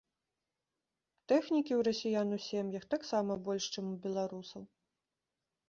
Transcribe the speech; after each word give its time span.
Тэхнікі 1.31 1.73
ў 1.75 1.81
расіян 1.89 2.27
у 2.39 2.41
сем'ях 2.47 2.83
таксама 2.95 3.31
больш, 3.45 3.63
чым 3.77 3.85
у 3.95 4.01
беларусаў. 4.09 4.61